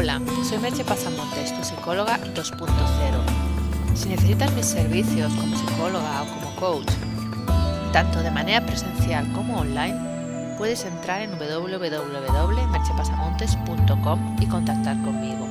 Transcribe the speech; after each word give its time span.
Hola, 0.00 0.16
soy 0.48 0.56
Merche 0.56 0.80
Pazamontes, 0.82 1.54
tu 1.54 1.62
psicóloga 1.62 2.18
2.0. 2.32 3.94
Si 3.94 4.08
necesitas 4.08 4.50
mis 4.54 4.64
servicios 4.64 5.30
como 5.34 5.54
psicóloga 5.54 6.22
o 6.22 6.26
como 6.36 6.56
coach, 6.56 6.90
tanto 7.92 8.22
de 8.22 8.30
manera 8.30 8.64
presencial 8.64 9.30
como 9.34 9.58
online, 9.58 10.56
puedes 10.56 10.86
entrar 10.86 11.20
en 11.20 11.38
www.merchepasamontes.com 11.38 14.36
y 14.40 14.46
contactar 14.46 14.98
conmigo. 15.02 15.46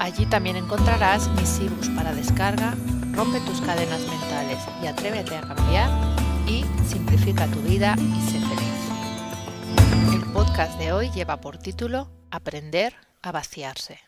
Allí 0.00 0.26
también 0.26 0.56
encontrarás 0.56 1.28
mis 1.28 1.60
ebooks 1.60 1.90
para 1.90 2.12
descarga, 2.12 2.74
rompe 3.12 3.38
tus 3.38 3.60
cadenas 3.60 4.00
mentales 4.00 4.58
y 4.82 4.88
atrévete 4.88 5.36
a 5.36 5.42
cambiar 5.42 5.88
y 6.44 6.64
simplifica 6.88 7.46
tu 7.46 7.60
vida 7.60 7.94
y 7.96 8.20
sé 8.32 8.40
feliz. 8.40 8.80
El 10.12 10.22
podcast 10.32 10.76
de 10.76 10.92
hoy 10.92 11.12
lleva 11.12 11.40
por 11.40 11.58
título 11.58 12.10
Aprender 12.32 13.09
a 13.22 13.32
vaciarse. 13.32 14.00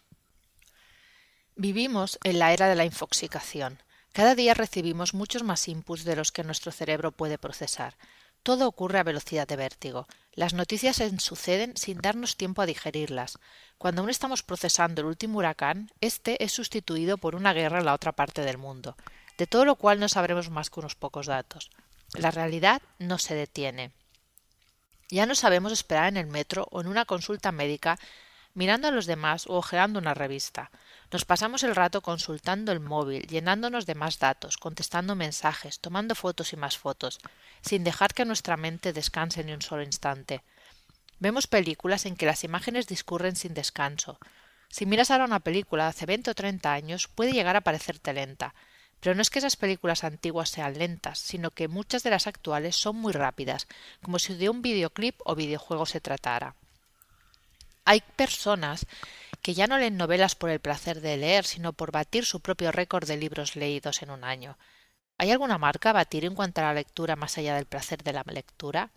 Vivimos 1.57 2.19
en 2.25 2.39
la 2.39 2.53
era 2.53 2.69
de 2.69 2.75
la 2.75 2.85
infoxicación. 2.85 3.83
Cada 4.13 4.35
día 4.35 4.55
recibimos 4.55 5.15
muchos 5.15 5.43
más 5.43 5.69
inputs 5.69 6.05
de 6.05 6.17
los 6.17 6.33
que 6.33 6.45
nuestro 6.45 6.73
cerebro 6.73 7.13
puede 7.13 7.39
procesar. 7.39 7.97
Todo 8.43 8.67
ocurre 8.67 8.99
a 8.99 9.05
velocidad 9.05 9.47
de 9.47 9.57
vértigo. 9.57 10.09
Las 10.33 10.55
noticias 10.55 10.97
se 10.97 11.19
suceden 11.21 11.77
sin 11.77 11.99
darnos 11.99 12.37
tiempo 12.37 12.63
a 12.63 12.67
digerirlas. 12.67 13.39
Cuando 13.79 14.01
aún 14.01 14.11
estamos 14.11 14.43
procesando 14.43 15.01
el 15.01 15.07
último 15.07 15.39
huracán, 15.39 15.91
este 16.01 16.43
es 16.43 16.53
sustituido 16.53 17.19
por 17.19 17.35
una 17.35 17.53
guerra 17.53 17.79
en 17.79 17.85
la 17.85 17.95
otra 17.95 18.13
parte 18.13 18.43
del 18.43 18.59
mundo, 18.59 18.97
de 19.39 19.47
todo 19.47 19.65
lo 19.65 19.77
cual 19.77 20.01
no 20.01 20.09
sabremos 20.09 20.51
más 20.51 20.71
que 20.71 20.81
unos 20.81 20.97
pocos 20.97 21.27
datos. 21.27 21.71
La 22.15 22.31
realidad 22.31 22.83
no 22.99 23.19
se 23.19 23.35
detiene. 23.35 23.93
Ya 25.11 25.27
no 25.27 25.35
sabemos 25.35 25.73
esperar 25.73 26.09
en 26.09 26.17
el 26.17 26.27
metro 26.27 26.67
o 26.71 26.81
en 26.81 26.89
una 26.89 27.05
consulta 27.05 27.53
médica 27.53 27.99
mirando 28.55 28.89
a 28.89 28.91
los 28.91 29.07
demás 29.07 29.47
o 29.47 29.57
ojeando 29.57 29.99
una 29.99 30.15
revista. 30.15 30.71
Nos 31.11 31.25
pasamos 31.25 31.63
el 31.63 31.75
rato 31.75 32.01
consultando 32.01 32.73
el 32.73 32.81
móvil, 32.81 33.27
llenándonos 33.27 33.87
de 33.87 33.95
más 33.95 34.19
datos, 34.19 34.57
contestando 34.57 35.15
mensajes, 35.15 35.81
tomando 35.81 36.15
fotos 36.15 36.53
y 36.53 36.57
más 36.57 36.79
fotos, 36.79 37.21
sin 37.61 37.85
dejar 37.85 38.15
que 38.15 38.25
nuestra 38.25 38.57
mente 38.57 38.93
descanse 38.93 39.45
ni 39.45 39.53
un 39.53 39.63
solo 39.63 39.83
instante. 39.83 40.43
Vemos 41.19 41.47
películas 41.47 42.07
en 42.07 42.17
que 42.17 42.27
las 42.27 42.45
imágenes 42.45 42.87
discurren 42.87 43.37
sin 43.37 43.55
descanso. 43.55 44.19
Si 44.69 44.87
miras 44.87 45.11
ahora 45.11 45.27
una 45.27 45.41
película 45.41 45.85
de 45.85 45.91
hace 45.91 46.07
veinte 46.07 46.31
o 46.31 46.35
treinta 46.35 46.73
años, 46.73 47.09
puede 47.09 47.33
llegar 47.33 47.57
a 47.57 47.61
parecerte 47.61 48.13
lenta, 48.13 48.55
pero 49.01 49.15
no 49.15 49.23
es 49.23 49.31
que 49.31 49.41
esas 49.41 49.57
películas 49.57 50.05
antiguas 50.05 50.49
sean 50.49 50.79
lentas, 50.79 51.19
sino 51.19 51.51
que 51.51 51.69
muchas 51.69 52.03
de 52.05 52.11
las 52.11 52.27
actuales 52.27 52.77
son 52.77 52.97
muy 52.97 53.13
rápidas, 53.13 53.67
como 54.01 54.19
si 54.19 54.35
de 54.35 54.49
un 54.49 54.63
videoclip 54.63 55.21
o 55.25 55.35
videojuego 55.35 55.87
se 55.87 56.01
tratara. 56.01 56.55
Hay 57.85 58.01
personas 58.17 58.87
que 59.43 59.55
ya 59.55 59.67
no 59.67 59.77
leen 59.77 59.97
novelas 59.97 60.37
por 60.37 60.51
el 60.51 60.61
placer 60.61 61.01
de 61.01 61.17
leer, 61.17 61.45
sino 61.45 61.73
por 61.73 61.91
batir 61.91 62.25
su 62.25 62.41
propio 62.41 62.71
récord 62.71 63.07
de 63.07 63.17
libros 63.17 63.57
leídos 63.57 64.03
en 64.03 64.11
un 64.11 64.23
año. 64.23 64.57
¿Hay 65.19 65.31
alguna 65.31 65.59
marca 65.59 65.91
a 65.91 65.95
batir 65.95 66.25
en 66.25 66.35
cuanto 66.35 66.61
a 66.61 66.65
la 66.65 66.75
lectura 66.75 67.17
más 67.17 67.39
allá 67.39 67.57
del 67.57 67.67
placer 67.67 68.03
de 68.03 68.13
la 68.13 68.25
lectura? 68.27 68.91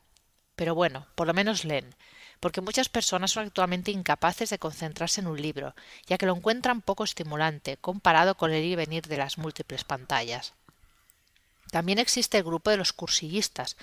Pero 0.55 0.75
bueno, 0.75 1.07
por 1.15 1.27
lo 1.27 1.33
menos 1.33 1.65
leen, 1.65 1.95
porque 2.39 2.61
muchas 2.61 2.87
personas 2.87 3.31
son 3.31 3.45
actualmente 3.45 3.91
incapaces 3.91 4.49
de 4.49 4.59
concentrarse 4.59 5.19
en 5.21 5.27
un 5.27 5.41
libro, 5.41 5.75
ya 6.05 6.17
que 6.17 6.25
lo 6.25 6.35
encuentran 6.35 6.81
poco 6.81 7.03
estimulante 7.03 7.77
comparado 7.77 8.35
con 8.35 8.51
el 8.51 8.63
ir 8.63 8.73
y 8.73 8.75
venir 8.75 9.07
de 9.07 9.17
las 9.17 9.37
múltiples 9.37 9.83
pantallas. 9.83 10.53
También 11.71 11.99
existe 11.99 12.37
el 12.37 12.43
grupo 12.43 12.69
de 12.69 12.77
los 12.77 12.93
cursillistas, 12.93 13.75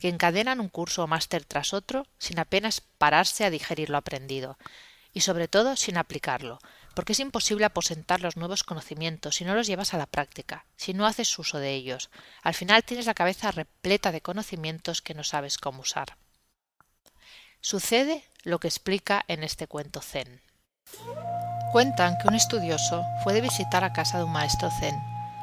que 0.00 0.08
encadenan 0.08 0.60
un 0.60 0.68
curso 0.68 1.04
o 1.04 1.06
máster 1.06 1.44
tras 1.44 1.74
otro 1.74 2.06
sin 2.18 2.38
apenas 2.38 2.80
pararse 2.80 3.44
a 3.44 3.50
digerir 3.50 3.90
lo 3.90 3.98
aprendido, 3.98 4.58
y 5.12 5.20
sobre 5.20 5.48
todo 5.48 5.76
sin 5.76 5.96
aplicarlo, 5.96 6.58
porque 6.94 7.12
es 7.12 7.20
imposible 7.20 7.64
aposentar 7.64 8.20
los 8.20 8.36
nuevos 8.36 8.64
conocimientos 8.64 9.36
si 9.36 9.44
no 9.44 9.54
los 9.54 9.66
llevas 9.66 9.94
a 9.94 9.98
la 9.98 10.06
práctica, 10.06 10.66
si 10.76 10.92
no 10.92 11.06
haces 11.06 11.38
uso 11.38 11.58
de 11.58 11.72
ellos. 11.74 12.10
Al 12.42 12.54
final 12.54 12.84
tienes 12.84 13.06
la 13.06 13.14
cabeza 13.14 13.50
repleta 13.50 14.12
de 14.12 14.20
conocimientos 14.20 15.02
que 15.02 15.14
no 15.14 15.24
sabes 15.24 15.58
cómo 15.58 15.80
usar. 15.80 16.18
Sucede 17.60 18.24
lo 18.44 18.60
que 18.60 18.68
explica 18.68 19.24
en 19.28 19.42
este 19.42 19.66
cuento 19.66 20.00
zen. 20.00 20.42
Cuentan 21.72 22.16
que 22.18 22.28
un 22.28 22.34
estudioso 22.34 23.02
fue 23.24 23.32
de 23.34 23.40
visitar 23.40 23.84
a 23.84 23.92
casa 23.92 24.18
de 24.18 24.24
un 24.24 24.32
maestro 24.32 24.70
zen. 24.80 24.94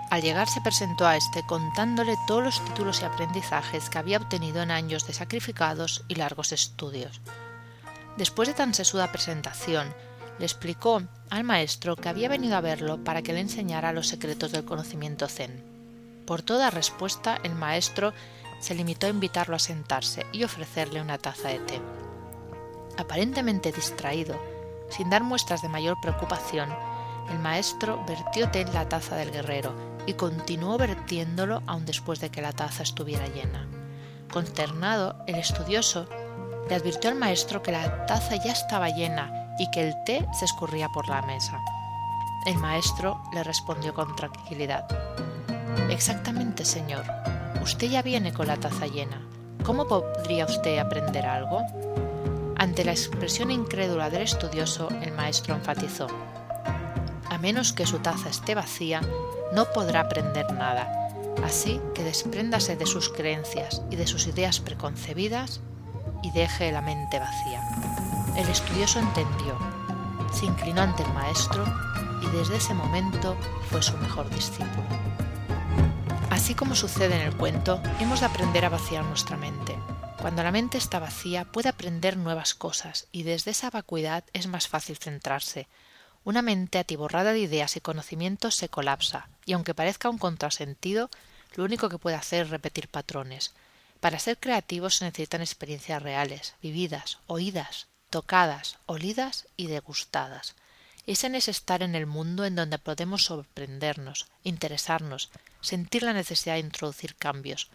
Al 0.09 0.21
llegar 0.21 0.47
se 0.47 0.61
presentó 0.61 1.07
a 1.07 1.17
éste 1.17 1.43
contándole 1.45 2.17
todos 2.27 2.43
los 2.43 2.63
títulos 2.65 3.01
y 3.01 3.05
aprendizajes 3.05 3.89
que 3.89 3.97
había 3.97 4.17
obtenido 4.17 4.61
en 4.61 4.71
años 4.71 5.07
de 5.07 5.13
sacrificados 5.13 6.03
y 6.07 6.15
largos 6.15 6.51
estudios. 6.51 7.21
Después 8.17 8.47
de 8.47 8.53
tan 8.53 8.73
sesuda 8.73 9.11
presentación, 9.11 9.93
le 10.37 10.45
explicó 10.45 11.01
al 11.29 11.43
maestro 11.43 11.95
que 11.95 12.09
había 12.09 12.29
venido 12.29 12.55
a 12.55 12.61
verlo 12.61 13.03
para 13.03 13.21
que 13.21 13.33
le 13.33 13.39
enseñara 13.39 13.93
los 13.93 14.07
secretos 14.07 14.51
del 14.51 14.65
conocimiento 14.65 15.27
zen. 15.27 15.63
Por 16.27 16.41
toda 16.41 16.69
respuesta, 16.69 17.39
el 17.43 17.55
maestro 17.55 18.13
se 18.59 18.75
limitó 18.75 19.07
a 19.07 19.11
invitarlo 19.11 19.55
a 19.55 19.59
sentarse 19.59 20.25
y 20.31 20.43
ofrecerle 20.43 21.01
una 21.01 21.17
taza 21.17 21.49
de 21.49 21.59
té. 21.59 21.81
Aparentemente 22.97 23.71
distraído, 23.71 24.39
sin 24.89 25.09
dar 25.09 25.23
muestras 25.23 25.61
de 25.61 25.69
mayor 25.69 25.97
preocupación, 26.01 26.69
el 27.31 27.39
maestro 27.39 28.03
vertió 28.07 28.49
té 28.51 28.61
en 28.61 28.73
la 28.73 28.87
taza 28.87 29.15
del 29.15 29.31
guerrero 29.31 29.92
y 30.05 30.13
continuó 30.13 30.77
vertiéndolo 30.77 31.61
aun 31.67 31.85
después 31.85 32.19
de 32.19 32.29
que 32.29 32.41
la 32.41 32.51
taza 32.51 32.83
estuviera 32.83 33.27
llena. 33.27 33.67
Consternado, 34.31 35.15
el 35.27 35.35
estudioso 35.35 36.07
le 36.69 36.75
advirtió 36.75 37.09
al 37.09 37.17
maestro 37.17 37.61
que 37.61 37.71
la 37.71 38.05
taza 38.05 38.35
ya 38.35 38.51
estaba 38.51 38.89
llena 38.89 39.55
y 39.59 39.69
que 39.71 39.87
el 39.87 39.93
té 40.05 40.25
se 40.37 40.45
escurría 40.45 40.89
por 40.89 41.07
la 41.07 41.21
mesa. 41.21 41.59
El 42.45 42.57
maestro 42.57 43.21
le 43.33 43.43
respondió 43.43 43.93
con 43.93 44.15
tranquilidad 44.15 44.85
Exactamente, 45.89 46.65
señor. 46.65 47.05
Usted 47.61 47.87
ya 47.87 48.01
viene 48.01 48.33
con 48.33 48.47
la 48.47 48.57
taza 48.57 48.87
llena. 48.87 49.21
¿Cómo 49.63 49.87
podría 49.87 50.45
usted 50.45 50.79
aprender 50.79 51.25
algo? 51.25 51.61
Ante 52.57 52.83
la 52.83 52.91
expresión 52.91 53.51
incrédula 53.51 54.09
del 54.09 54.23
estudioso, 54.23 54.89
el 55.01 55.11
maestro 55.13 55.55
enfatizó 55.55 56.07
menos 57.43 57.73
que 57.73 57.85
su 57.85 57.99
taza 57.99 58.29
esté 58.29 58.55
vacía, 58.55 59.01
no 59.51 59.65
podrá 59.73 59.99
aprender 59.99 60.49
nada. 60.53 61.09
Así 61.43 61.81
que 61.93 62.01
despréndase 62.01 62.77
de 62.77 62.85
sus 62.85 63.09
creencias 63.09 63.81
y 63.91 63.97
de 63.97 64.07
sus 64.07 64.27
ideas 64.27 64.61
preconcebidas 64.61 65.59
y 66.23 66.31
deje 66.31 66.71
la 66.71 66.81
mente 66.81 67.19
vacía. 67.19 67.61
El 68.37 68.47
estudioso 68.47 68.99
entendió, 68.99 69.57
se 70.31 70.45
inclinó 70.45 70.83
ante 70.83 71.03
el 71.03 71.13
maestro 71.13 71.65
y 72.21 72.37
desde 72.37 72.55
ese 72.55 72.73
momento 72.73 73.35
fue 73.69 73.83
su 73.83 73.97
mejor 73.97 74.29
discípulo. 74.29 74.87
Así 76.29 76.55
como 76.55 76.75
sucede 76.75 77.15
en 77.15 77.27
el 77.27 77.35
cuento, 77.35 77.81
hemos 77.99 78.21
de 78.21 78.27
aprender 78.27 78.63
a 78.63 78.69
vaciar 78.69 79.03
nuestra 79.03 79.35
mente. 79.35 79.77
Cuando 80.21 80.43
la 80.43 80.51
mente 80.51 80.77
está 80.77 80.99
vacía 80.99 81.43
puede 81.43 81.67
aprender 81.67 82.15
nuevas 82.15 82.53
cosas 82.55 83.07
y 83.11 83.23
desde 83.23 83.51
esa 83.51 83.69
vacuidad 83.69 84.23
es 84.31 84.47
más 84.47 84.69
fácil 84.69 84.95
centrarse. 84.95 85.67
Una 86.25 86.41
mente 86.41 86.79
atiborrada 86.79 87.33
de 87.33 87.39
ideas 87.39 87.75
y 87.75 87.81
conocimientos 87.81 88.55
se 88.55 88.69
colapsa 88.69 89.27
y 89.45 89.53
aunque 89.53 89.73
parezca 89.73 90.09
un 90.09 90.17
contrasentido, 90.17 91.09
lo 91.55 91.63
único 91.63 91.89
que 91.89 91.97
puede 91.97 92.15
hacer 92.15 92.45
es 92.45 92.49
repetir 92.49 92.87
patrones. 92.87 93.53
Para 93.99 94.19
ser 94.19 94.37
creativos 94.37 94.95
se 94.95 95.05
necesitan 95.05 95.41
experiencias 95.41 96.01
reales, 96.01 96.55
vividas, 96.61 97.19
oídas, 97.27 97.87
tocadas, 98.09 98.77
olidas 98.85 99.47
y 99.57 99.67
degustadas. 99.67 100.55
Ese 101.05 101.35
es 101.35 101.47
estar 101.49 101.83
en 101.83 101.95
el 101.95 102.05
mundo 102.05 102.45
en 102.45 102.55
donde 102.55 102.79
podemos 102.79 103.25
sorprendernos, 103.25 104.27
interesarnos, 104.43 105.29
sentir 105.61 106.03
la 106.03 106.13
necesidad 106.13 106.53
de 106.53 106.61
introducir 106.61 107.15
cambios, 107.15 107.69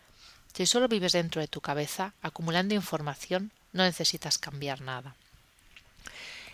si 0.54 0.66
solo 0.66 0.88
vives 0.88 1.12
dentro 1.12 1.41
de 1.41 1.47
tu 1.47 1.60
cabeza, 1.60 2.15
acumulando 2.20 2.75
información, 2.75 3.53
no 3.72 3.84
necesitas 3.84 4.38
cambiar 4.38 4.80
nada. 4.80 5.15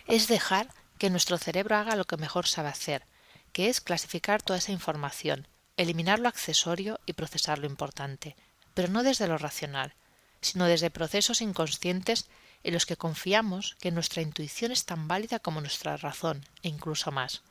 Es 0.07 0.27
dejar 0.27 0.67
que 0.97 1.09
nuestro 1.09 1.37
cerebro 1.37 1.75
haga 1.75 1.95
lo 1.95 2.05
que 2.05 2.17
mejor 2.17 2.47
sabe 2.47 2.69
hacer, 2.69 3.05
que 3.51 3.69
es 3.69 3.81
clasificar 3.81 4.41
toda 4.41 4.59
esa 4.59 4.71
información, 4.71 5.47
eliminar 5.77 6.19
lo 6.19 6.29
accesorio 6.29 6.99
y 7.05 7.13
procesar 7.13 7.59
lo 7.59 7.67
importante, 7.67 8.35
pero 8.73 8.89
no 8.89 9.03
desde 9.03 9.27
lo 9.27 9.37
racional, 9.37 9.93
sino 10.41 10.65
desde 10.65 10.89
procesos 10.89 11.41
inconscientes 11.41 12.27
en 12.63 12.73
los 12.73 12.85
que 12.85 12.97
confiamos 12.97 13.75
que 13.79 13.91
nuestra 13.91 14.21
intuición 14.21 14.71
es 14.71 14.85
tan 14.85 15.07
válida 15.07 15.39
como 15.39 15.61
nuestra 15.61 15.97
razón, 15.97 16.45
e 16.63 16.69
incluso 16.69 17.11
más. 17.11 17.41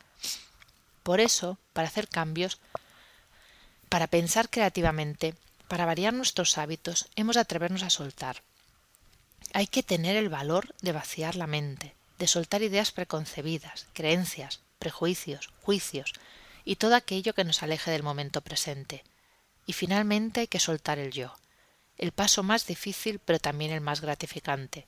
Por 1.02 1.20
eso, 1.20 1.58
para 1.72 1.88
hacer 1.88 2.08
cambios, 2.08 2.58
para 3.88 4.06
pensar 4.06 4.50
creativamente, 4.50 5.34
para 5.68 5.86
variar 5.86 6.12
nuestros 6.12 6.58
hábitos, 6.58 7.08
hemos 7.14 7.36
de 7.36 7.42
atrevernos 7.42 7.82
a 7.82 7.90
soltar. 7.90 8.42
Hay 9.52 9.66
que 9.66 9.82
tener 9.82 10.16
el 10.16 10.28
valor 10.28 10.74
de 10.80 10.92
vaciar 10.92 11.36
la 11.36 11.46
mente, 11.46 11.94
de 12.18 12.26
soltar 12.26 12.62
ideas 12.62 12.92
preconcebidas, 12.92 13.86
creencias, 13.92 14.60
prejuicios, 14.78 15.50
juicios 15.62 16.12
y 16.64 16.76
todo 16.76 16.94
aquello 16.94 17.34
que 17.34 17.44
nos 17.44 17.62
aleje 17.62 17.90
del 17.90 18.02
momento 18.02 18.40
presente. 18.40 19.04
Y 19.66 19.72
finalmente 19.72 20.40
hay 20.40 20.46
que 20.46 20.60
soltar 20.60 20.98
el 20.98 21.10
yo, 21.10 21.34
el 21.98 22.12
paso 22.12 22.42
más 22.42 22.66
difícil 22.66 23.18
pero 23.18 23.38
también 23.38 23.72
el 23.72 23.80
más 23.80 24.00
gratificante, 24.00 24.86